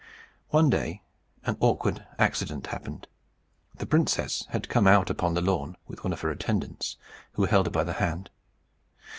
[0.49, 1.03] One day
[1.45, 3.05] an awkward accident happened.
[3.75, 6.97] The princess had come out upon the lawn with one of her attendants,
[7.33, 8.31] who held her by the hand.